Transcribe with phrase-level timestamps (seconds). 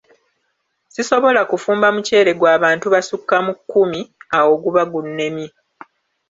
[0.93, 4.01] Sisobola kufumba muceere gwa bantu basukka mu kkumi,
[4.37, 5.49] awo guba gunnemye.